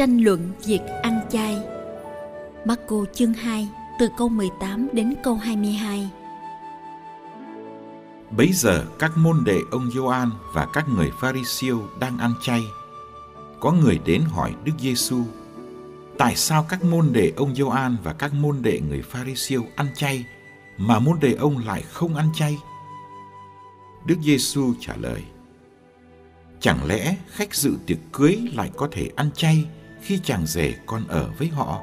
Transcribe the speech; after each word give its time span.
Tranh 0.00 0.18
luận 0.18 0.52
việc 0.64 0.80
ăn 1.02 1.20
chay. 1.30 1.58
Marco 2.64 2.96
chương 3.14 3.32
2 3.32 3.68
từ 3.98 4.08
câu 4.18 4.28
18 4.28 4.88
đến 4.92 5.14
câu 5.22 5.34
22. 5.34 6.10
Bấy 8.36 8.52
giờ 8.52 8.84
các 8.98 9.10
môn 9.16 9.42
đệ 9.44 9.58
ông 9.70 9.90
Gioan 9.90 10.30
và 10.54 10.66
các 10.72 10.88
người 10.88 11.10
Pharisêu 11.20 11.82
đang 11.98 12.18
ăn 12.18 12.34
chay. 12.42 12.62
Có 13.60 13.72
người 13.72 14.00
đến 14.04 14.22
hỏi 14.22 14.54
Đức 14.64 14.72
Giêsu: 14.80 15.22
Tại 16.18 16.36
sao 16.36 16.66
các 16.68 16.84
môn 16.84 17.12
đệ 17.12 17.32
ông 17.36 17.54
Gioan 17.54 17.96
và 18.04 18.12
các 18.12 18.34
môn 18.34 18.62
đệ 18.62 18.80
người 18.88 19.02
Pharisêu 19.02 19.64
ăn 19.76 19.86
chay 19.94 20.24
mà 20.76 20.98
môn 20.98 21.20
đệ 21.20 21.32
ông 21.32 21.58
lại 21.58 21.82
không 21.82 22.14
ăn 22.14 22.28
chay? 22.34 22.58
Đức 24.06 24.16
Giêsu 24.22 24.74
trả 24.80 24.96
lời: 24.96 25.22
Chẳng 26.60 26.86
lẽ 26.86 27.16
khách 27.28 27.54
dự 27.54 27.72
tiệc 27.86 27.98
cưới 28.12 28.38
lại 28.54 28.70
có 28.76 28.88
thể 28.92 29.10
ăn 29.16 29.30
chay 29.34 29.66
khi 30.02 30.20
chàng 30.24 30.46
rể 30.46 30.74
con 30.86 31.06
ở 31.08 31.30
với 31.38 31.48
họ. 31.48 31.82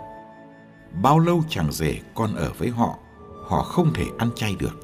Bao 1.02 1.20
lâu 1.20 1.44
chàng 1.50 1.72
rể 1.72 2.02
con 2.16 2.36
ở 2.36 2.54
với 2.58 2.70
họ 2.70 3.00
họ 3.48 3.64
không 3.64 3.94
thể 3.94 4.06
ăn 4.18 4.30
chay 4.36 4.56
được. 4.56 4.80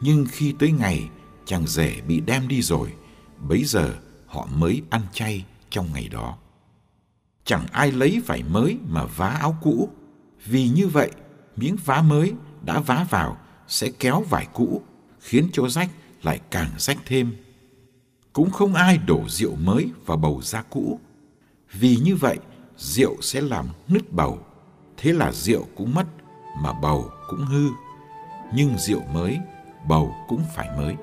Nhưng 0.00 0.26
khi 0.30 0.54
tới 0.58 0.72
ngày 0.72 1.08
chàng 1.44 1.66
rể 1.66 2.00
bị 2.00 2.20
đem 2.20 2.48
đi 2.48 2.62
rồi, 2.62 2.92
bấy 3.48 3.64
giờ 3.64 3.94
họ 4.26 4.48
mới 4.54 4.82
ăn 4.90 5.00
chay 5.12 5.44
trong 5.70 5.88
ngày 5.92 6.08
đó. 6.08 6.36
Chẳng 7.44 7.66
ai 7.72 7.92
lấy 7.92 8.22
vải 8.26 8.42
mới 8.42 8.78
mà 8.88 9.04
vá 9.04 9.28
áo 9.28 9.56
cũ. 9.62 9.88
Vì 10.46 10.68
như 10.68 10.88
vậy, 10.88 11.10
miếng 11.56 11.76
vá 11.84 12.02
mới 12.02 12.32
đã 12.64 12.80
vá 12.80 13.06
vào 13.10 13.38
sẽ 13.68 13.90
kéo 13.98 14.24
vải 14.30 14.46
cũ, 14.52 14.82
khiến 15.20 15.48
chỗ 15.52 15.68
rách 15.68 15.90
lại 16.22 16.40
càng 16.50 16.70
rách 16.78 16.98
thêm. 17.06 17.36
Cũng 18.32 18.50
không 18.50 18.74
ai 18.74 18.98
đổ 18.98 19.24
rượu 19.28 19.56
mới 19.56 19.90
vào 20.06 20.16
bầu 20.16 20.40
da 20.42 20.62
cũ 20.62 21.00
vì 21.72 21.96
như 21.96 22.16
vậy, 22.16 22.38
rượu 22.76 23.16
sẽ 23.20 23.40
làm 23.40 23.68
nứt 23.88 24.12
bầu. 24.12 24.38
Thế 24.96 25.12
là 25.12 25.32
rượu 25.32 25.66
cũng 25.76 25.94
mất, 25.94 26.06
mà 26.62 26.72
bầu 26.72 27.10
cũng 27.28 27.44
hư. 27.46 27.68
Nhưng 28.54 28.78
rượu 28.78 29.00
mới, 29.12 29.38
bầu 29.88 30.14
cũng 30.28 30.42
phải 30.56 30.68
mới. 30.78 30.96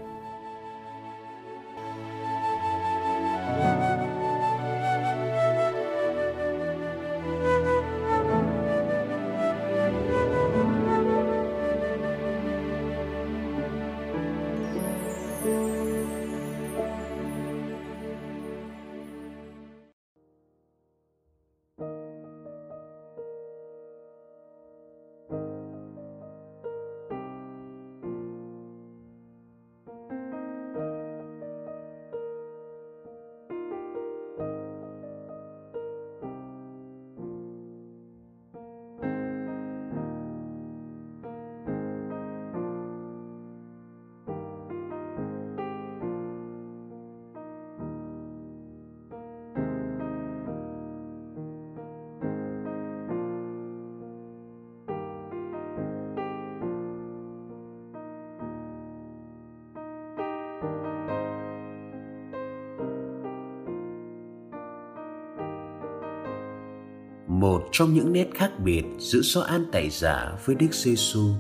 Một 67.39 67.63
trong 67.71 67.94
những 67.94 68.13
nét 68.13 68.27
khác 68.33 68.51
biệt 68.63 68.83
giữa 68.97 69.19
Gioan 69.24 69.65
Tẩy 69.71 69.89
Giả 69.89 70.38
với 70.45 70.56
Đức 70.56 70.74
giê 70.74 70.91
-xu 70.91 71.33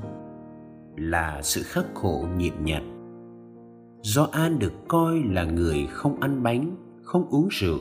là 0.95 1.41
sự 1.41 1.63
khắc 1.63 1.85
khổ 1.93 2.27
nhịn 2.37 2.53
nhặt. 2.63 2.83
Gioan 4.01 4.59
được 4.59 4.73
coi 4.87 5.23
là 5.23 5.43
người 5.43 5.87
không 5.91 6.19
ăn 6.19 6.43
bánh, 6.43 6.75
không 7.03 7.29
uống 7.29 7.47
rượu. 7.51 7.79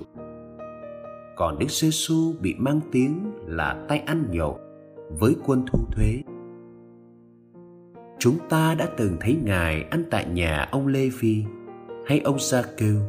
Còn 1.37 1.59
Đức 1.59 1.71
giê 1.71 1.89
-xu 1.89 2.33
bị 2.41 2.55
mang 2.59 2.81
tiếng 2.93 3.33
là 3.47 3.85
tay 3.89 3.99
ăn 3.99 4.25
nhậu 4.31 4.59
với 5.19 5.35
quân 5.47 5.65
thu 5.67 5.79
thuế. 5.93 6.23
Chúng 8.19 8.39
ta 8.49 8.75
đã 8.75 8.89
từng 8.97 9.17
thấy 9.21 9.37
Ngài 9.45 9.83
ăn 9.83 10.05
tại 10.11 10.27
nhà 10.33 10.69
ông 10.71 10.87
Lê 10.87 11.11
Phi 11.13 11.45
hay 12.07 12.21
ông 12.21 12.39
Gia 12.39 12.63
Kêu. 12.63 13.01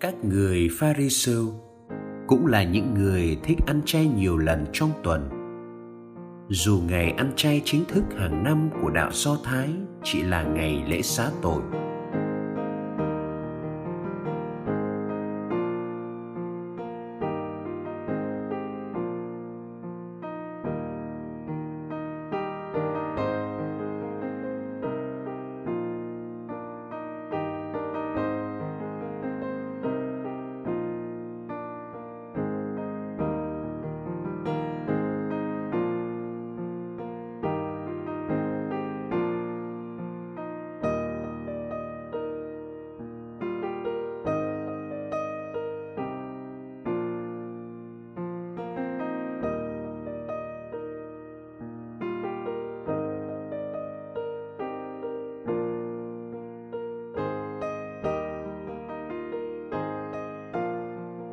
Các 0.00 0.14
người 0.24 0.68
Pharisêu 0.72 1.67
cũng 2.28 2.46
là 2.46 2.62
những 2.62 2.94
người 2.94 3.36
thích 3.42 3.58
ăn 3.66 3.80
chay 3.84 4.06
nhiều 4.06 4.36
lần 4.36 4.66
trong 4.72 4.90
tuần. 5.02 5.28
Dù 6.48 6.80
ngày 6.88 7.10
ăn 7.10 7.32
chay 7.36 7.62
chính 7.64 7.84
thức 7.84 8.04
hàng 8.18 8.44
năm 8.44 8.70
của 8.82 8.90
đạo 8.90 9.10
do 9.12 9.36
thái 9.44 9.68
chỉ 10.04 10.22
là 10.22 10.42
ngày 10.42 10.82
lễ 10.88 11.02
xá 11.02 11.30
tội. 11.42 11.62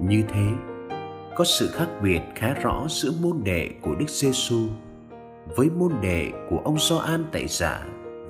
Như 0.07 0.23
thế, 0.27 0.45
có 1.35 1.43
sự 1.43 1.69
khác 1.73 1.87
biệt 2.03 2.21
khá 2.35 2.53
rõ 2.53 2.85
giữa 2.89 3.11
môn 3.21 3.41
đệ 3.43 3.69
của 3.81 3.95
Đức 3.95 4.09
giê 4.09 4.29
xu 4.33 4.57
với 5.55 5.69
môn 5.69 5.91
đệ 6.01 6.31
của 6.49 6.61
ông 6.65 6.77
Gioan 6.79 7.25
tại 7.31 7.47
Giả 7.47 7.85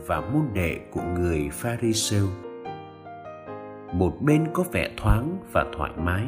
và 0.08 0.22
môn 0.22 0.44
đệ 0.54 0.80
của 0.92 1.02
người 1.02 1.50
Pharisêu. 1.52 2.28
Một 3.94 4.14
bên 4.22 4.48
có 4.54 4.64
vẻ 4.72 4.90
thoáng 4.98 5.38
và 5.52 5.66
thoải 5.78 5.92
mái, 5.98 6.26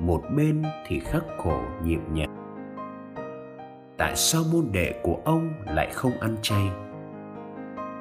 một 0.00 0.22
bên 0.36 0.62
thì 0.86 1.00
khắc 1.00 1.24
khổ 1.38 1.60
nhịp 1.84 2.00
nhàng. 2.12 2.36
Tại 3.98 4.16
sao 4.16 4.42
môn 4.52 4.64
đệ 4.72 5.00
của 5.02 5.20
ông 5.24 5.52
lại 5.66 5.90
không 5.92 6.12
ăn 6.20 6.36
chay? 6.42 6.68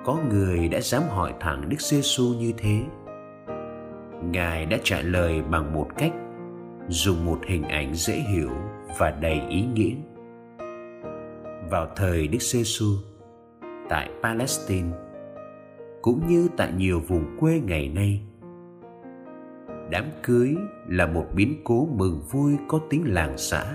Có 0.06 0.18
người 0.30 0.68
đã 0.68 0.80
dám 0.82 1.04
hỏi 1.10 1.34
thẳng 1.40 1.70
Đức 1.70 1.82
giê 1.82 2.00
xu 2.02 2.26
như 2.26 2.54
thế. 2.58 2.82
Ngài 4.32 4.66
đã 4.66 4.78
trả 4.84 5.02
lời 5.02 5.42
bằng 5.42 5.74
một 5.74 5.88
cách 5.98 6.12
dùng 6.90 7.26
một 7.26 7.40
hình 7.48 7.64
ảnh 7.64 7.94
dễ 7.94 8.14
hiểu 8.14 8.52
và 8.98 9.12
đầy 9.12 9.42
ý 9.50 9.66
nghĩa. 9.74 9.96
Vào 11.70 11.88
thời 11.96 12.28
Đức 12.28 12.42
giê 12.42 12.62
-xu, 12.62 12.96
tại 13.90 14.10
Palestine 14.24 14.90
cũng 16.02 16.28
như 16.28 16.48
tại 16.58 16.72
nhiều 16.78 17.00
vùng 17.00 17.38
quê 17.40 17.62
ngày 17.66 17.90
nay, 17.90 18.22
đám 19.90 20.06
cưới 20.24 20.56
là 20.88 21.08
một 21.08 21.26
biến 21.36 21.62
cố 21.64 21.88
mừng 21.92 22.22
vui 22.32 22.58
có 22.68 22.80
tính 22.90 23.04
làng 23.06 23.38
xã. 23.38 23.66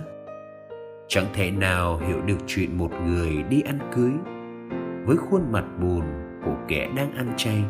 Chẳng 1.08 1.26
thể 1.34 1.50
nào 1.50 1.98
hiểu 1.98 2.20
được 2.20 2.38
chuyện 2.46 2.78
một 2.78 2.90
người 3.06 3.42
đi 3.42 3.60
ăn 3.60 3.78
cưới 3.94 4.12
với 5.06 5.16
khuôn 5.16 5.52
mặt 5.52 5.64
buồn 5.80 6.02
của 6.44 6.56
kẻ 6.68 6.90
đang 6.96 7.12
ăn 7.12 7.32
chay 7.36 7.64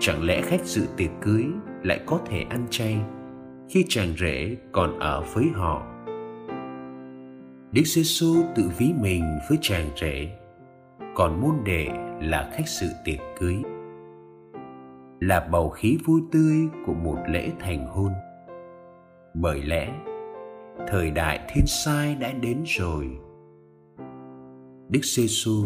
chẳng 0.00 0.24
lẽ 0.24 0.42
khách 0.42 0.64
dự 0.64 0.86
tiệc 0.96 1.10
cưới 1.20 1.44
lại 1.82 2.00
có 2.06 2.20
thể 2.26 2.42
ăn 2.50 2.66
chay 2.70 2.96
khi 3.68 3.84
chàng 3.88 4.14
rể 4.20 4.56
còn 4.72 4.98
ở 4.98 5.24
với 5.34 5.44
họ? 5.54 5.86
Đức 7.72 7.82
giê 7.84 8.02
xu 8.02 8.36
tự 8.56 8.70
ví 8.78 8.92
mình 9.00 9.24
với 9.48 9.58
chàng 9.60 9.90
rể, 10.00 10.28
còn 11.14 11.40
môn 11.40 11.54
đệ 11.64 11.88
là 12.20 12.50
khách 12.52 12.68
dự 12.68 12.86
tiệc 13.04 13.18
cưới. 13.40 13.56
Là 15.20 15.48
bầu 15.52 15.70
khí 15.70 15.98
vui 16.04 16.20
tươi 16.32 16.56
của 16.86 16.94
một 16.94 17.16
lễ 17.28 17.50
thành 17.60 17.86
hôn. 17.86 18.12
Bởi 19.34 19.62
lẽ, 19.62 19.92
thời 20.88 21.10
đại 21.10 21.40
thiên 21.48 21.66
sai 21.66 22.14
đã 22.14 22.32
đến 22.32 22.62
rồi. 22.66 23.08
Đức 24.88 25.00
giê 25.02 25.26
xu, 25.28 25.64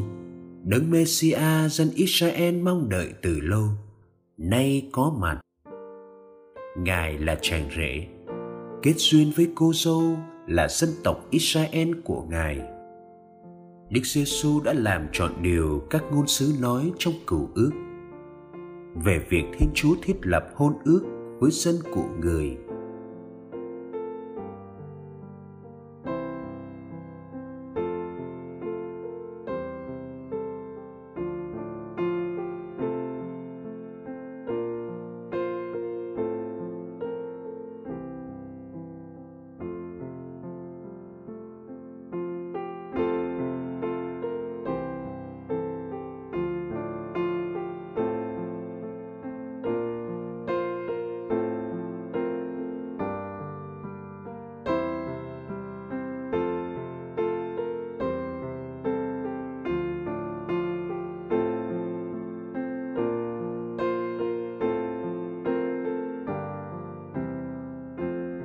đấng 0.65 0.91
Messia 0.91 1.69
dân 1.69 1.91
Israel 1.95 2.63
mong 2.63 2.89
đợi 2.89 3.09
từ 3.23 3.41
lâu 3.41 3.69
nay 4.39 4.89
có 4.93 5.13
mặt. 5.19 5.41
Ngài 6.77 7.19
là 7.19 7.39
chàng 7.43 7.69
rể. 7.77 8.07
Kết 8.83 8.95
duyên 8.97 9.33
với 9.37 9.49
cô 9.55 9.73
dâu 9.75 10.03
là 10.47 10.69
dân 10.69 10.91
tộc 11.05 11.27
Israel 11.31 11.91
của 12.05 12.23
ngài. 12.31 12.61
Đức 13.91 14.01
giê 14.05 14.25
xu 14.25 14.61
đã 14.61 14.73
làm 14.73 15.07
trọn 15.13 15.33
điều 15.43 15.83
các 15.91 16.05
ngôn 16.13 16.27
sứ 16.27 16.53
nói 16.61 16.93
trong 16.99 17.15
cựu 17.27 17.49
ước. 17.55 17.71
Về 19.05 19.27
việc 19.29 19.45
Thiên 19.59 19.69
Chúa 19.75 19.95
thiết 20.03 20.17
lập 20.23 20.49
hôn 20.55 20.73
ước 20.85 21.03
với 21.41 21.51
dân 21.51 21.75
của 21.95 22.07
người 22.21 22.57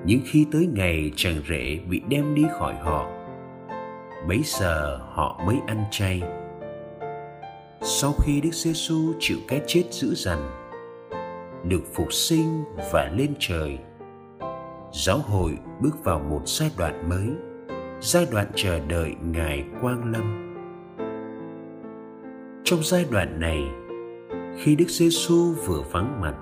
nhưng 0.10 0.22
khi 0.26 0.46
tới 0.52 0.70
ngày 0.76 1.12
chàng 1.16 1.36
rể 1.50 1.80
bị 1.90 2.02
đem 2.10 2.36
đi 2.36 2.44
khỏi 2.60 2.76
họ, 2.76 3.08
bấy 4.28 4.42
giờ 4.46 5.00
họ 5.10 5.42
mới 5.46 5.56
ăn 5.68 5.84
chay. 5.92 6.22
Sau 7.82 8.14
khi 8.20 8.42
đức 8.42 8.54
giê 8.54 8.72
xu 8.74 9.14
chịu 9.20 9.38
cái 9.48 9.62
chết 9.68 9.84
dữ 9.92 10.14
dằn, 10.16 10.50
được 11.64 11.82
phục 11.94 12.14
sinh 12.14 12.64
và 12.92 13.12
lên 13.18 13.34
trời, 13.40 13.78
giáo 14.92 15.18
hội 15.18 15.58
bước 15.82 16.04
vào 16.04 16.20
một 16.20 16.42
giai 16.46 16.72
đoạn 16.78 17.10
mới, 17.10 17.28
giai 18.02 18.28
đoạn 18.32 18.48
chờ 18.56 18.80
đợi 18.88 19.16
ngài 19.32 19.64
quang 19.82 20.12
lâm. 20.12 20.56
Trong 22.64 22.80
giai 22.84 23.06
đoạn 23.12 23.40
này, 23.40 23.64
khi 24.58 24.76
đức 24.76 24.90
giê 24.90 25.08
xu 25.12 25.54
vừa 25.54 25.82
vắng 25.92 26.22
mặt, 26.22 26.36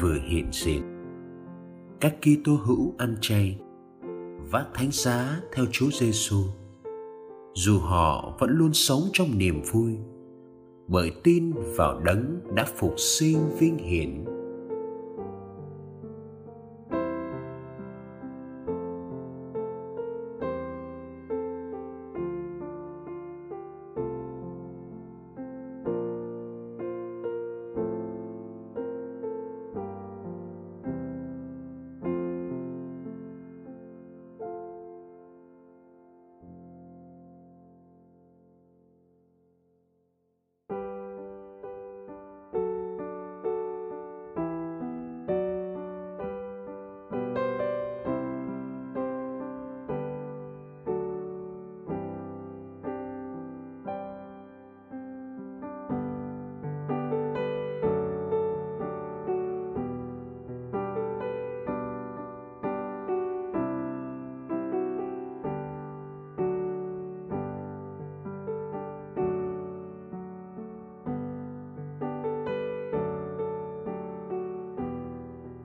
vừa 0.00 0.18
hiện 0.28 0.48
diện 0.52 0.93
các 2.04 2.14
Kitô 2.22 2.52
hữu 2.64 2.94
ăn 2.98 3.16
chay, 3.20 3.58
vác 4.50 4.66
thánh 4.74 4.88
giá 4.92 5.40
theo 5.52 5.64
Chúa 5.72 5.90
Giêsu 6.00 6.36
dù 7.54 7.78
họ 7.78 8.36
vẫn 8.38 8.50
luôn 8.50 8.72
sống 8.72 9.00
trong 9.12 9.38
niềm 9.38 9.62
vui, 9.72 9.92
bởi 10.86 11.12
tin 11.22 11.52
vào 11.76 12.00
đấng 12.00 12.40
đã 12.54 12.66
phục 12.76 12.94
sinh 12.96 13.38
vinh 13.58 13.78
hiển. 13.78 14.24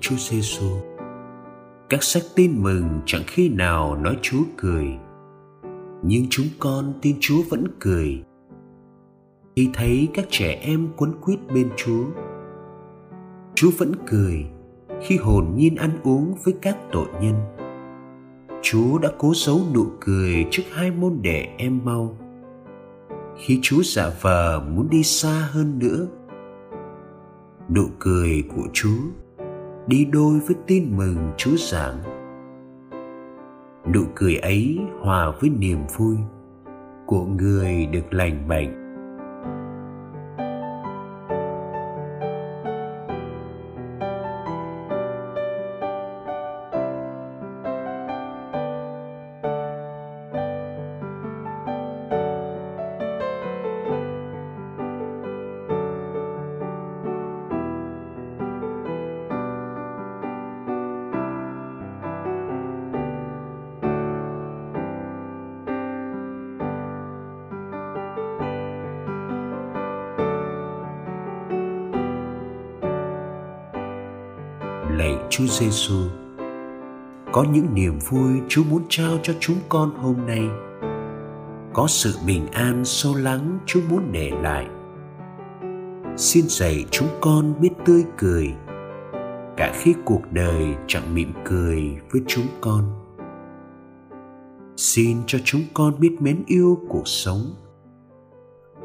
Chúa 0.10 0.16
Giêsu 0.18 0.66
các 1.90 2.04
sách 2.04 2.24
tin 2.36 2.64
mừng 2.64 3.00
chẳng 3.06 3.24
khi 3.28 3.50
nào 3.50 3.96
nói 3.96 4.18
chúa 4.22 4.44
cười, 4.58 4.86
nhưng 6.04 6.26
chúng 6.30 6.46
con 6.60 6.94
tin 7.02 7.16
chúa 7.20 7.42
vẫn 7.50 7.68
cười. 7.80 8.24
Khi 9.56 9.70
thấy 9.74 10.08
các 10.14 10.26
trẻ 10.30 10.60
em 10.62 10.88
quấn 10.98 11.12
quýt 11.22 11.40
bên 11.54 11.70
chúa 11.78 12.04
chúa 13.56 13.72
vẫn 13.78 13.92
cười 14.08 14.46
khi 15.02 15.18
hồn 15.18 15.54
nhiên 15.56 15.76
ăn 15.76 15.92
uống 16.04 16.36
với 16.44 16.54
các 16.62 16.78
tội 16.92 17.08
nhân. 17.22 17.36
Chúa 18.62 18.98
đã 18.98 19.10
cố 19.18 19.34
giấu 19.36 19.60
nụ 19.74 19.86
cười 20.00 20.46
trước 20.52 20.64
hai 20.72 20.92
môn 20.92 21.20
đệ 21.22 21.48
em 21.58 21.80
mau. 21.84 22.18
Khi 23.38 23.60
chúa 23.62 23.84
giả 23.84 24.12
vờ 24.22 24.64
muốn 24.70 24.90
đi 24.90 25.04
xa 25.04 25.50
hơn 25.52 25.80
nữa, 25.80 26.08
nụ 27.76 27.84
cười 28.00 28.44
của 28.56 28.68
chúa 28.74 29.00
đi 29.90 30.06
đôi 30.06 30.40
với 30.40 30.56
tin 30.68 30.98
mừng 30.98 31.18
chúa 31.38 31.56
giảng. 31.58 31.96
Nụ 33.94 34.02
cười 34.16 34.36
ấy 34.36 34.80
hòa 35.02 35.32
với 35.42 35.50
niềm 35.50 35.80
vui 35.98 36.16
của 37.06 37.26
người 37.26 37.86
được 37.86 38.14
lành 38.14 38.48
bệnh 38.48 38.79
Giêsu. 75.60 76.10
Có 77.32 77.46
những 77.52 77.74
niềm 77.74 78.00
vui 78.10 78.42
Chúa 78.50 78.64
muốn 78.64 78.84
trao 78.90 79.18
cho 79.24 79.34
chúng 79.40 79.58
con 79.70 79.96
hôm 79.96 80.16
nay. 80.28 80.44
Có 81.74 81.88
sự 81.88 82.14
bình 82.28 82.48
an 82.52 82.86
sâu 82.86 83.16
lắng 83.16 83.60
Chúa 83.66 83.80
muốn 83.90 84.12
để 84.12 84.32
lại. 84.42 84.68
Xin 86.18 86.46
dạy 86.48 86.86
chúng 86.92 87.08
con 87.22 87.54
biết 87.62 87.70
tươi 87.86 88.04
cười, 88.18 88.54
cả 89.58 89.74
khi 89.76 89.94
cuộc 90.06 90.22
đời 90.32 90.76
chẳng 90.88 91.16
mỉm 91.16 91.34
cười 91.46 91.98
với 92.12 92.22
chúng 92.28 92.48
con. 92.62 92.84
Xin 94.76 95.18
cho 95.28 95.40
chúng 95.44 95.62
con 95.74 96.00
biết 96.00 96.18
mến 96.20 96.44
yêu 96.48 96.80
cuộc 96.90 97.08
sống, 97.08 97.42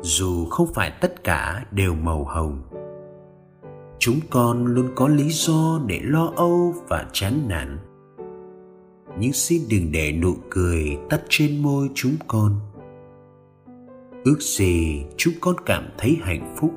dù 0.00 0.47
không 0.47 0.73
phải 0.75 0.93
tất 1.00 1.25
cả 1.25 1.66
đều 1.71 1.95
màu 1.95 2.25
hồng 2.25 2.62
chúng 3.98 4.20
con 4.30 4.66
luôn 4.66 4.88
có 4.94 5.08
lý 5.08 5.28
do 5.30 5.80
để 5.86 6.00
lo 6.02 6.32
âu 6.36 6.74
và 6.88 7.06
chán 7.12 7.48
nản. 7.48 7.78
Nhưng 9.18 9.32
xin 9.32 9.62
đừng 9.70 9.92
để 9.92 10.12
nụ 10.12 10.34
cười 10.50 10.98
tắt 11.10 11.20
trên 11.28 11.62
môi 11.62 11.90
chúng 11.94 12.16
con. 12.28 12.60
Ước 14.24 14.40
gì 14.40 15.04
chúng 15.16 15.34
con 15.40 15.56
cảm 15.66 15.84
thấy 15.98 16.18
hạnh 16.22 16.54
phúc 16.56 16.74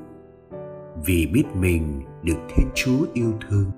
vì 1.06 1.28
biết 1.28 1.44
mình 1.56 2.02
được 2.24 2.38
thiên 2.50 2.68
chúa 2.76 3.06
yêu 3.14 3.34
thương 3.50 3.72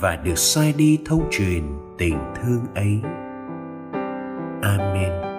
và 0.00 0.16
được 0.16 0.38
sai 0.38 0.74
đi 0.78 0.98
thông 1.04 1.28
truyền 1.30 1.62
tình 1.98 2.18
thương 2.34 2.60
ấy. 2.74 3.00
Amen. 4.62 5.31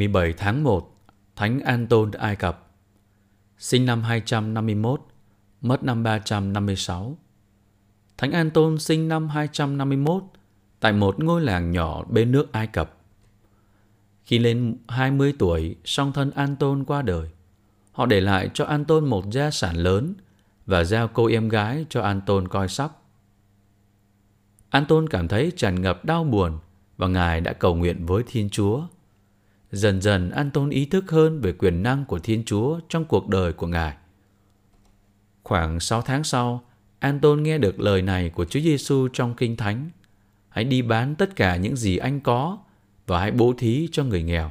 17 0.00 0.32
tháng 0.32 0.64
1, 0.64 0.96
Thánh 1.36 1.60
Anton 1.60 2.10
Ai 2.10 2.36
Cập 2.36 2.68
Sinh 3.58 3.86
năm 3.86 4.02
251, 4.02 5.00
mất 5.60 5.82
năm 5.82 6.02
356 6.02 7.18
Thánh 8.18 8.32
Anton 8.32 8.78
sinh 8.78 9.08
năm 9.08 9.28
251 9.28 10.22
tại 10.80 10.92
một 10.92 11.24
ngôi 11.24 11.40
làng 11.40 11.70
nhỏ 11.70 12.04
bên 12.04 12.32
nước 12.32 12.52
Ai 12.52 12.66
Cập. 12.66 12.98
Khi 14.24 14.38
lên 14.38 14.76
20 14.88 15.34
tuổi, 15.38 15.76
song 15.84 16.12
thân 16.12 16.30
Anton 16.30 16.84
qua 16.84 17.02
đời. 17.02 17.28
Họ 17.92 18.06
để 18.06 18.20
lại 18.20 18.50
cho 18.54 18.64
Anton 18.64 19.08
một 19.08 19.24
gia 19.30 19.50
sản 19.50 19.76
lớn 19.76 20.14
và 20.66 20.84
giao 20.84 21.08
cô 21.08 21.26
em 21.26 21.48
gái 21.48 21.86
cho 21.88 22.02
Anton 22.02 22.48
coi 22.48 22.68
sóc. 22.68 23.10
Anton 24.70 25.08
cảm 25.08 25.28
thấy 25.28 25.52
tràn 25.56 25.82
ngập 25.82 26.04
đau 26.04 26.24
buồn 26.24 26.58
và 26.96 27.08
Ngài 27.08 27.40
đã 27.40 27.52
cầu 27.52 27.74
nguyện 27.74 28.06
với 28.06 28.22
Thiên 28.26 28.50
Chúa– 28.50 28.82
Dần 29.72 30.00
dần 30.00 30.30
Anton 30.30 30.70
ý 30.70 30.86
thức 30.86 31.10
hơn 31.10 31.40
về 31.40 31.52
quyền 31.52 31.82
năng 31.82 32.04
của 32.04 32.18
Thiên 32.18 32.44
Chúa 32.44 32.80
trong 32.88 33.04
cuộc 33.04 33.28
đời 33.28 33.52
của 33.52 33.66
Ngài. 33.66 33.96
Khoảng 35.42 35.80
6 35.80 36.02
tháng 36.02 36.24
sau, 36.24 36.64
Anton 36.98 37.42
nghe 37.42 37.58
được 37.58 37.80
lời 37.80 38.02
này 38.02 38.30
của 38.30 38.44
Chúa 38.44 38.60
Giêsu 38.60 39.08
trong 39.12 39.34
Kinh 39.34 39.56
Thánh. 39.56 39.90
Hãy 40.48 40.64
đi 40.64 40.82
bán 40.82 41.14
tất 41.14 41.36
cả 41.36 41.56
những 41.56 41.76
gì 41.76 41.96
anh 41.96 42.20
có 42.20 42.58
và 43.06 43.20
hãy 43.20 43.30
bố 43.30 43.54
thí 43.58 43.88
cho 43.92 44.04
người 44.04 44.22
nghèo. 44.22 44.50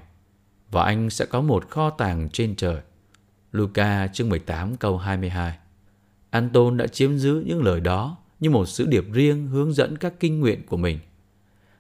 Và 0.72 0.84
anh 0.84 1.10
sẽ 1.10 1.26
có 1.26 1.42
một 1.42 1.70
kho 1.70 1.90
tàng 1.90 2.30
trên 2.30 2.56
trời. 2.56 2.82
Luca 3.52 4.08
chương 4.08 4.30
18 4.30 4.76
câu 4.76 4.98
22 4.98 5.58
Anton 6.30 6.78
đã 6.78 6.88
chiếm 6.88 7.18
giữ 7.18 7.44
những 7.46 7.64
lời 7.64 7.80
đó 7.80 8.18
như 8.40 8.50
một 8.50 8.66
sứ 8.66 8.86
điệp 8.86 9.06
riêng 9.12 9.48
hướng 9.48 9.74
dẫn 9.74 9.98
các 9.98 10.14
kinh 10.20 10.40
nguyện 10.40 10.66
của 10.66 10.78
mình. 10.78 11.00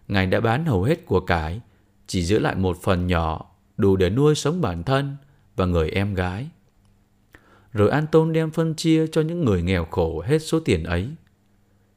Ngài 0.07 0.25
đã 0.25 0.39
bán 0.39 0.65
hầu 0.65 0.83
hết 0.83 1.05
của 1.05 1.19
cải 1.19 1.61
chỉ 2.09 2.23
giữ 2.23 2.39
lại 2.39 2.55
một 2.55 2.77
phần 2.81 3.07
nhỏ 3.07 3.51
đủ 3.77 3.95
để 3.95 4.09
nuôi 4.09 4.35
sống 4.35 4.61
bản 4.61 4.83
thân 4.83 5.15
và 5.55 5.65
người 5.65 5.89
em 5.89 6.13
gái. 6.13 6.47
Rồi 7.73 7.89
Anton 7.89 8.33
đem 8.33 8.51
phân 8.51 8.75
chia 8.75 9.07
cho 9.07 9.21
những 9.21 9.45
người 9.45 9.61
nghèo 9.61 9.85
khổ 9.85 10.21
hết 10.21 10.39
số 10.39 10.59
tiền 10.59 10.83
ấy. 10.83 11.09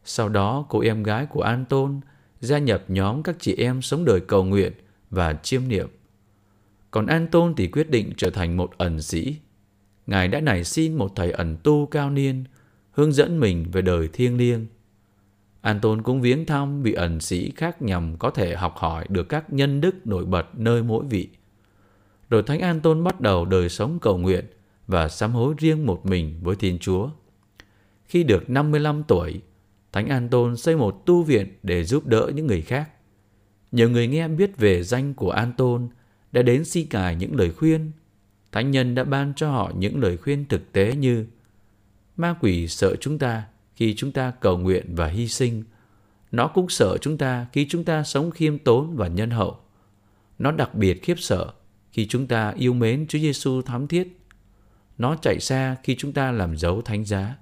Sau 0.04 0.28
đó, 0.28 0.66
cô 0.68 0.80
em 0.80 1.02
gái 1.02 1.26
của 1.26 1.42
Anton 1.42 2.00
gia 2.40 2.58
nhập 2.58 2.84
nhóm 2.88 3.22
các 3.22 3.36
chị 3.40 3.54
em 3.54 3.82
sống 3.82 4.04
đời 4.04 4.20
cầu 4.20 4.44
nguyện 4.44 4.72
và 5.10 5.34
chiêm 5.34 5.68
niệm. 5.68 5.88
Còn 6.90 7.06
Anton 7.06 7.54
thì 7.56 7.66
quyết 7.66 7.90
định 7.90 8.12
trở 8.16 8.30
thành 8.30 8.56
một 8.56 8.70
ẩn 8.78 9.02
sĩ. 9.02 9.36
Ngài 10.06 10.28
đã 10.28 10.40
nảy 10.40 10.64
xin 10.64 10.94
một 10.94 11.12
thầy 11.16 11.30
ẩn 11.30 11.56
tu 11.62 11.86
cao 11.86 12.10
niên, 12.10 12.44
hướng 12.90 13.12
dẫn 13.12 13.40
mình 13.40 13.66
về 13.72 13.82
đời 13.82 14.08
thiêng 14.12 14.36
liêng 14.36 14.66
Anton 15.62 16.02
cũng 16.02 16.20
viếng 16.20 16.46
thăm 16.46 16.82
vị 16.82 16.92
ẩn 16.92 17.20
sĩ 17.20 17.52
khác 17.56 17.82
nhằm 17.82 18.16
có 18.18 18.30
thể 18.30 18.56
học 18.56 18.74
hỏi 18.76 19.04
được 19.08 19.28
các 19.28 19.52
nhân 19.52 19.80
đức 19.80 20.06
nổi 20.06 20.24
bật 20.24 20.58
nơi 20.58 20.82
mỗi 20.82 21.04
vị. 21.10 21.28
Rồi 22.30 22.42
Thánh 22.42 22.60
Anton 22.60 23.04
bắt 23.04 23.20
đầu 23.20 23.44
đời 23.44 23.68
sống 23.68 23.98
cầu 24.00 24.18
nguyện 24.18 24.44
và 24.86 25.08
sám 25.08 25.32
hối 25.32 25.54
riêng 25.58 25.86
một 25.86 26.06
mình 26.06 26.38
với 26.42 26.56
Thiên 26.56 26.78
Chúa. 26.78 27.10
Khi 28.04 28.24
được 28.24 28.50
55 28.50 29.02
tuổi, 29.08 29.40
Thánh 29.92 30.08
Anton 30.08 30.56
xây 30.56 30.76
một 30.76 31.06
tu 31.06 31.22
viện 31.22 31.48
để 31.62 31.84
giúp 31.84 32.06
đỡ 32.06 32.30
những 32.34 32.46
người 32.46 32.60
khác. 32.62 32.90
Nhiều 33.72 33.90
người 33.90 34.06
nghe 34.06 34.28
biết 34.28 34.56
về 34.56 34.82
danh 34.82 35.14
của 35.14 35.30
Anton 35.30 35.88
đã 36.32 36.42
đến 36.42 36.64
xin 36.64 36.86
cài 36.86 37.16
những 37.16 37.36
lời 37.36 37.52
khuyên. 37.52 37.92
Thánh 38.52 38.70
nhân 38.70 38.94
đã 38.94 39.04
ban 39.04 39.34
cho 39.36 39.50
họ 39.50 39.72
những 39.76 40.00
lời 40.00 40.16
khuyên 40.16 40.44
thực 40.48 40.72
tế 40.72 40.94
như 40.94 41.26
Ma 42.16 42.34
quỷ 42.40 42.68
sợ 42.68 42.96
chúng 43.00 43.18
ta 43.18 43.44
khi 43.82 43.94
chúng 43.94 44.12
ta 44.12 44.30
cầu 44.30 44.58
nguyện 44.58 44.94
và 44.94 45.06
hy 45.06 45.28
sinh. 45.28 45.64
Nó 46.32 46.48
cũng 46.48 46.68
sợ 46.68 46.98
chúng 47.00 47.18
ta 47.18 47.46
khi 47.52 47.66
chúng 47.68 47.84
ta 47.84 48.02
sống 48.02 48.30
khiêm 48.30 48.58
tốn 48.58 48.96
và 48.96 49.08
nhân 49.08 49.30
hậu. 49.30 49.56
Nó 50.38 50.50
đặc 50.50 50.74
biệt 50.74 51.02
khiếp 51.02 51.14
sợ 51.18 51.52
khi 51.92 52.06
chúng 52.06 52.26
ta 52.26 52.50
yêu 52.56 52.72
mến 52.72 53.06
Chúa 53.06 53.18
Giêsu 53.18 53.62
thắm 53.62 53.86
thiết. 53.86 54.20
Nó 54.98 55.16
chạy 55.22 55.40
xa 55.40 55.76
khi 55.82 55.96
chúng 55.98 56.12
ta 56.12 56.32
làm 56.32 56.56
dấu 56.56 56.82
thánh 56.82 57.04
giá. 57.04 57.36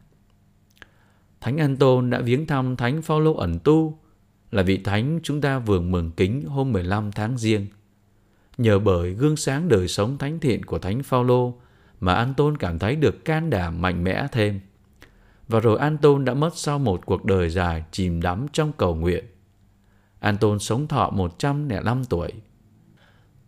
Thánh 1.40 1.56
An 1.56 1.76
Tôn 1.76 2.11
đã 2.11 2.20
viếng 2.20 2.47
thăm 2.47 2.76
Thánh 2.76 3.02
Phaolô 3.02 3.35
ẩn 3.35 3.59
tu, 3.59 3.99
là 4.50 4.62
vị 4.62 4.78
thánh 4.78 5.20
chúng 5.23 5.40
ta 5.40 5.59
vừa 5.59 5.80
mừng 5.80 6.11
kính 6.11 6.42
hôm 6.42 6.73
15 6.73 7.12
tháng 7.12 7.38
riêng. 7.38 7.66
Nhờ 8.59 8.78
bởi 8.78 9.12
gương 9.12 9.37
sáng 9.37 9.68
đời 9.68 9.88
sống 9.88 10.18
thánh 10.18 10.40
thiện 10.40 10.64
của 10.64 10.78
Thánh 10.78 11.02
Phaolô 11.02 11.54
mà 12.00 12.14
An 12.14 12.35
Tôn 12.35 12.56
cảm 12.56 12.78
thấy 12.78 12.97
được 12.97 13.25
can 13.25 13.50
đảm 13.50 13.82
mạnh 13.82 14.04
mẽ 14.04 14.26
thêm. 14.32 14.61
Và 15.50 15.61
rồi 15.61 15.78
Anton 15.78 16.25
đã 16.25 16.35
mất 16.35 16.57
sau 16.57 16.78
một 16.78 17.07
cuộc 17.07 17.25
đời 17.25 17.50
dài 17.50 17.85
chìm 17.90 18.23
đắm 18.23 18.47
trong 18.52 18.73
cầu 18.73 18.95
nguyện. 18.95 19.25
Anton 20.21 20.59
sống 20.59 20.88
thọ 20.88 21.11
105 21.11 22.04
tuổi. 22.04 22.33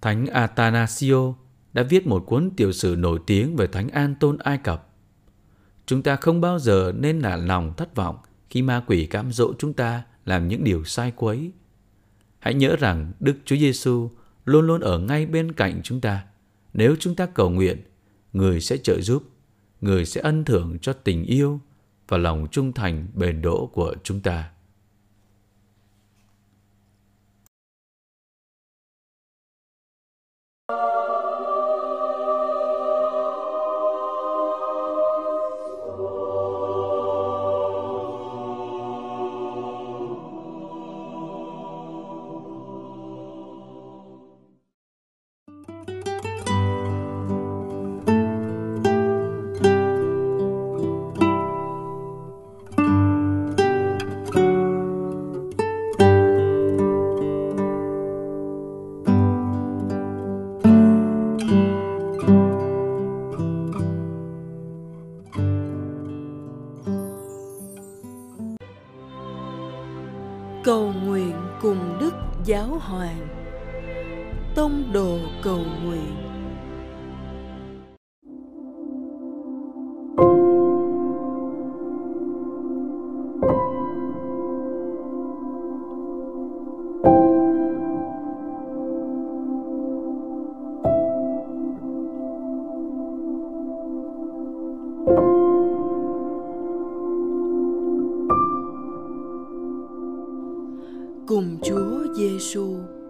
Thánh 0.00 0.26
atanasio 0.26 1.34
đã 1.72 1.82
viết 1.82 2.06
một 2.06 2.24
cuốn 2.26 2.50
tiểu 2.56 2.72
sử 2.72 2.96
nổi 2.98 3.20
tiếng 3.26 3.56
về 3.56 3.66
Thánh 3.66 3.88
Anton 3.88 4.38
Ai 4.38 4.58
Cập. 4.58 4.88
Chúng 5.86 6.02
ta 6.02 6.16
không 6.16 6.40
bao 6.40 6.58
giờ 6.58 6.92
nên 6.98 7.20
là 7.20 7.36
lòng 7.36 7.74
thất 7.76 7.96
vọng 7.96 8.16
khi 8.50 8.62
ma 8.62 8.84
quỷ 8.86 9.06
cám 9.06 9.32
dỗ 9.32 9.52
chúng 9.58 9.72
ta 9.72 10.02
làm 10.24 10.48
những 10.48 10.64
điều 10.64 10.84
sai 10.84 11.12
quấy. 11.16 11.52
Hãy 12.38 12.54
nhớ 12.54 12.76
rằng 12.76 13.12
Đức 13.20 13.36
Chúa 13.44 13.56
Giêsu 13.56 14.10
luôn 14.44 14.66
luôn 14.66 14.80
ở 14.80 14.98
ngay 14.98 15.26
bên 15.26 15.52
cạnh 15.52 15.80
chúng 15.84 16.00
ta. 16.00 16.24
Nếu 16.72 16.96
chúng 17.00 17.14
ta 17.14 17.26
cầu 17.26 17.50
nguyện, 17.50 17.82
người 18.32 18.60
sẽ 18.60 18.76
trợ 18.76 19.00
giúp, 19.00 19.22
người 19.80 20.04
sẽ 20.04 20.20
ân 20.20 20.44
thưởng 20.44 20.78
cho 20.78 20.92
tình 20.92 21.24
yêu 21.24 21.60
và 22.12 22.18
lòng 22.18 22.46
trung 22.50 22.72
thành 22.72 23.06
bền 23.14 23.42
đỗ 23.42 23.66
của 23.66 23.94
chúng 24.02 24.20
ta. 24.20 24.50
Giáo 72.92 73.41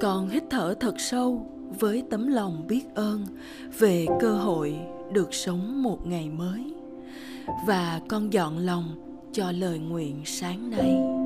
Con 0.00 0.28
hít 0.28 0.42
thở 0.50 0.74
thật 0.80 1.00
sâu 1.00 1.46
với 1.80 2.02
tấm 2.10 2.26
lòng 2.26 2.66
biết 2.68 2.94
ơn 2.94 3.26
về 3.78 4.06
cơ 4.20 4.32
hội 4.34 4.78
được 5.12 5.34
sống 5.34 5.82
một 5.82 6.06
ngày 6.06 6.28
mới 6.30 6.72
và 7.66 8.00
con 8.08 8.32
dọn 8.32 8.58
lòng 8.58 8.84
cho 9.32 9.52
lời 9.52 9.78
nguyện 9.78 10.22
sáng 10.24 10.70
nay. 10.70 11.17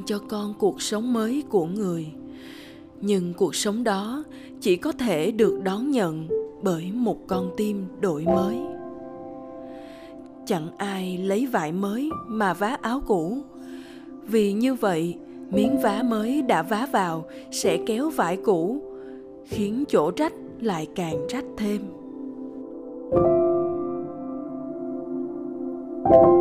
Ban 0.00 0.06
cho 0.06 0.18
con 0.28 0.54
cuộc 0.58 0.82
sống 0.82 1.12
mới 1.12 1.42
của 1.48 1.64
người. 1.64 2.06
Nhưng 3.00 3.34
cuộc 3.34 3.54
sống 3.54 3.84
đó 3.84 4.24
chỉ 4.60 4.76
có 4.76 4.92
thể 4.92 5.30
được 5.30 5.60
đón 5.62 5.90
nhận 5.90 6.28
bởi 6.62 6.92
một 6.94 7.18
con 7.26 7.50
tim 7.56 7.86
đổi 8.00 8.24
mới. 8.24 8.56
Chẳng 10.46 10.68
ai 10.76 11.18
lấy 11.18 11.46
vải 11.46 11.72
mới 11.72 12.10
mà 12.26 12.54
vá 12.54 12.76
áo 12.82 13.00
cũ, 13.06 13.38
vì 14.26 14.52
như 14.52 14.74
vậy 14.74 15.14
miếng 15.50 15.80
vá 15.82 16.02
mới 16.02 16.42
đã 16.42 16.62
vá 16.62 16.88
vào 16.92 17.24
sẽ 17.50 17.78
kéo 17.86 18.10
vải 18.10 18.36
cũ, 18.36 18.82
khiến 19.46 19.84
chỗ 19.88 20.12
rách 20.16 20.34
lại 20.60 20.86
càng 20.94 21.26
rách 21.28 21.44
thêm. 21.56 21.80
con 26.04 26.39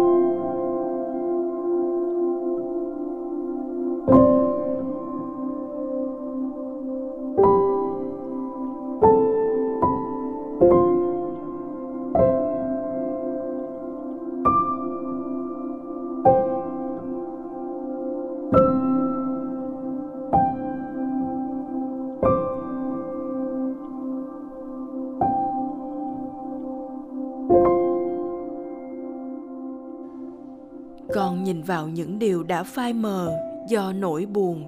nhìn 31.60 31.66
vào 31.66 31.88
những 31.88 32.20
điều 32.20 32.44
đã 32.44 32.64
phai 32.64 32.94
mờ 32.94 33.32
do 33.70 33.94
nỗi 33.94 34.26
buồn, 34.26 34.64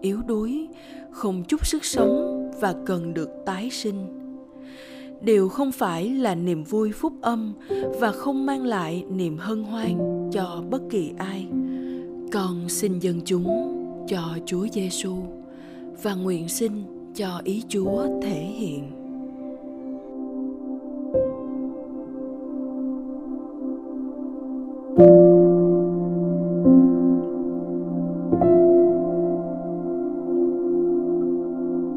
yếu 0.00 0.22
đuối, 0.26 0.68
không 1.10 1.44
chút 1.44 1.66
sức 1.66 1.84
sống 1.84 2.50
và 2.60 2.74
cần 2.86 3.14
được 3.14 3.28
tái 3.46 3.70
sinh 3.70 4.16
đều 5.20 5.48
không 5.48 5.72
phải 5.72 6.08
là 6.10 6.34
niềm 6.34 6.64
vui 6.64 6.92
phúc 6.92 7.12
âm 7.20 7.54
và 8.00 8.12
không 8.12 8.46
mang 8.46 8.64
lại 8.64 9.04
niềm 9.10 9.38
hân 9.38 9.62
hoan 9.64 10.28
cho 10.32 10.62
bất 10.70 10.82
kỳ 10.90 11.12
ai 11.18 11.46
con 12.32 12.68
xin 12.68 12.98
dân 12.98 13.20
chúng 13.24 13.46
cho 14.08 14.38
Chúa 14.46 14.66
Giêsu 14.72 15.16
và 16.02 16.14
nguyện 16.14 16.48
xin 16.48 16.72
cho 17.14 17.40
ý 17.44 17.62
Chúa 17.68 18.06
thể 18.22 18.44
hiện. 18.58 18.99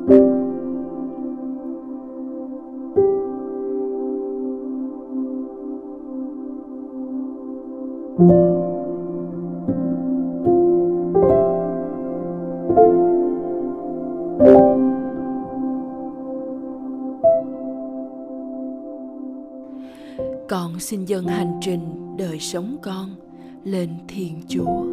Con 0.03 0.15
xin 20.79 21.05
dâng 21.05 21.25
hành 21.27 21.59
trình 21.61 21.79
đời 22.17 22.39
sống 22.39 22.77
con 22.81 23.09
lên 23.63 23.89
thiên 24.07 24.41
chúa. 24.47 24.92